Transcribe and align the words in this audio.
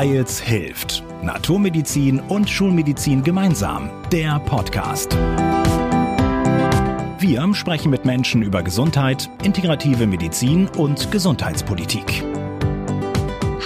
Weils 0.00 0.40
hilft. 0.40 1.04
Naturmedizin 1.22 2.20
und 2.20 2.48
Schulmedizin 2.48 3.22
gemeinsam. 3.22 3.90
Der 4.10 4.40
Podcast. 4.40 5.12
Wir 7.18 7.52
sprechen 7.52 7.90
mit 7.90 8.06
Menschen 8.06 8.40
über 8.40 8.62
Gesundheit, 8.62 9.28
integrative 9.42 10.06
Medizin 10.06 10.68
und 10.78 11.12
Gesundheitspolitik. 11.12 12.24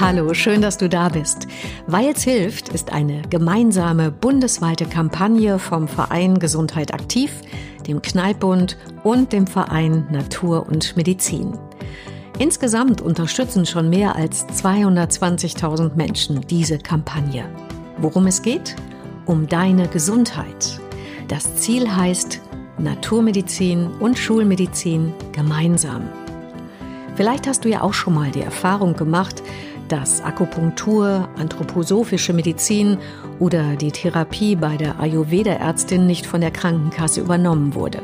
Hallo, 0.01 0.35
schön, 0.35 0.61
dass 0.61 0.77
du 0.77 0.89
da 0.89 1.09
bist. 1.09 1.47
Weils 1.87 2.25
hilft 2.25 2.69
ist 2.71 2.93
eine 2.93 3.23
gemeinsame 3.31 4.11
bundesweite 4.11 4.87
Kampagne 4.87 5.61
vom 5.61 5.87
Verein 5.87 6.41
Gesundheit 6.41 6.93
aktiv, 6.93 7.31
dem 7.87 8.03
Kneippbund 8.03 8.77
und 9.05 9.33
dem 9.33 9.47
Verein 9.47 10.09
Natur 10.11 10.67
und 10.67 10.97
Medizin. 10.97 11.57
Insgesamt 12.39 13.01
unterstützen 13.01 13.65
schon 13.65 13.91
mehr 13.91 14.17
als 14.17 14.47
220.000 14.49 15.95
Menschen 15.95 16.41
diese 16.49 16.79
Kampagne. 16.79 17.45
Worum 17.99 18.27
es 18.27 18.43
geht? 18.43 18.75
Um 19.25 19.47
deine 19.47 19.87
Gesundheit. 19.87 20.81
Das 21.29 21.55
Ziel 21.57 21.95
heißt 21.95 22.41
Naturmedizin 22.79 23.87
und 24.01 24.19
Schulmedizin 24.19 25.15
gemeinsam. 25.31 26.09
Vielleicht 27.15 27.47
hast 27.47 27.65
du 27.65 27.69
ja 27.69 27.83
auch 27.83 27.95
schon 27.95 28.15
mal 28.15 28.33
die 28.33 28.43
Erfahrung 28.43 28.97
gemacht, 28.97 29.41
dass 29.87 30.21
Akupunktur, 30.21 31.29
anthroposophische 31.39 32.33
Medizin 32.33 32.99
oder 33.39 33.77
die 33.77 33.93
Therapie 33.93 34.57
bei 34.57 34.77
der 34.77 34.99
Ayurveda-Ärztin 34.99 36.07
nicht 36.07 36.27
von 36.27 36.41
der 36.41 36.51
Krankenkasse 36.51 37.21
übernommen 37.21 37.77
wurde. 37.77 38.01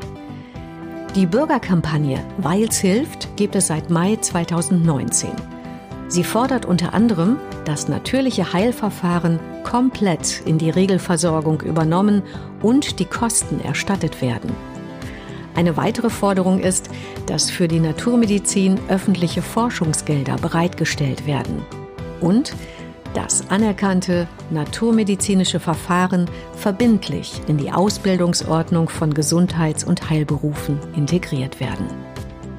Die 1.16 1.26
Bürgerkampagne 1.26 2.24
Weils 2.38 2.78
hilft 2.78 3.36
gibt 3.36 3.56
es 3.56 3.66
seit 3.66 3.90
Mai 3.90 4.14
2019. 4.20 5.30
Sie 6.06 6.22
fordert 6.22 6.66
unter 6.66 6.94
anderem, 6.94 7.36
dass 7.64 7.88
natürliche 7.88 8.52
Heilverfahren 8.52 9.40
komplett 9.64 10.40
in 10.44 10.56
die 10.58 10.70
Regelversorgung 10.70 11.62
übernommen 11.62 12.22
und 12.62 13.00
die 13.00 13.06
Kosten 13.06 13.60
erstattet 13.60 14.22
werden. 14.22 14.52
Eine 15.56 15.76
weitere 15.76 16.10
Forderung 16.10 16.60
ist, 16.60 16.90
dass 17.26 17.50
für 17.50 17.66
die 17.66 17.80
Naturmedizin 17.80 18.78
öffentliche 18.88 19.42
Forschungsgelder 19.42 20.36
bereitgestellt 20.36 21.26
werden 21.26 21.64
und 22.20 22.54
dass 23.14 23.50
anerkannte 23.50 24.28
naturmedizinische 24.50 25.60
Verfahren 25.60 26.30
verbindlich 26.56 27.40
in 27.46 27.56
die 27.56 27.72
Ausbildungsordnung 27.72 28.88
von 28.88 29.14
Gesundheits- 29.14 29.84
und 29.84 30.10
Heilberufen 30.10 30.78
integriert 30.94 31.60
werden. 31.60 31.86